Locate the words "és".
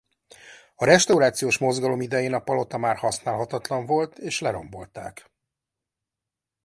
4.17-4.39